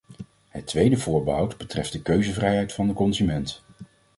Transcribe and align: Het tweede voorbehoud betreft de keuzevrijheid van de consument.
Het 0.49 0.67
tweede 0.67 0.97
voorbehoud 0.97 1.57
betreft 1.57 1.91
de 1.91 2.01
keuzevrijheid 2.01 2.73
van 2.73 2.87
de 2.87 2.93
consument. 2.93 3.61